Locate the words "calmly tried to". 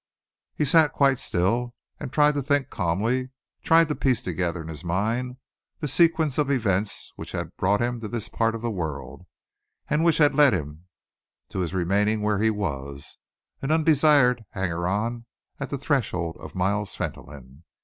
2.71-3.93